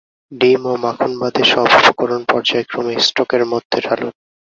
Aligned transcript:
ডিম 0.31 0.61
ও 0.65 0.73
মাখন 0.83 1.11
বাদে 1.13 1.41
বাকি 1.41 1.51
সব 1.51 1.67
উপকরণ 1.79 2.21
পর্যায়ক্রমে 2.31 2.95
স্টকের 3.07 3.43
মধ্যে 3.51 3.77
ঢালুন। 3.85 4.13